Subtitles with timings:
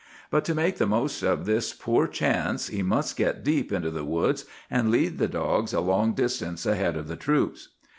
[0.31, 4.03] "But to make the most of this poor chance he must get deep into the
[4.03, 7.67] woods, and lead the dogs a long distance ahead of the troops.